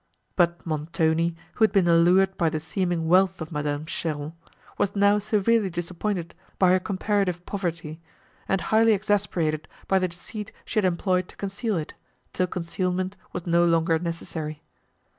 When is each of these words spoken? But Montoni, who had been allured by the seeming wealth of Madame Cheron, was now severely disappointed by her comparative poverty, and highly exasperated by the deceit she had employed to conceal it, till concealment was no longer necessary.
But 0.35 0.65
Montoni, 0.65 1.35
who 1.53 1.63
had 1.63 1.71
been 1.71 1.87
allured 1.87 2.35
by 2.35 2.49
the 2.49 2.59
seeming 2.59 3.07
wealth 3.07 3.39
of 3.39 3.51
Madame 3.51 3.85
Cheron, 3.85 4.33
was 4.79 4.95
now 4.95 5.19
severely 5.19 5.69
disappointed 5.69 6.33
by 6.57 6.71
her 6.71 6.79
comparative 6.79 7.45
poverty, 7.45 8.01
and 8.49 8.61
highly 8.61 8.93
exasperated 8.93 9.67
by 9.87 9.99
the 9.99 10.07
deceit 10.07 10.51
she 10.65 10.79
had 10.79 10.85
employed 10.85 11.27
to 11.27 11.35
conceal 11.35 11.77
it, 11.77 11.93
till 12.33 12.47
concealment 12.47 13.15
was 13.31 13.45
no 13.45 13.63
longer 13.63 13.99
necessary. 13.99 14.63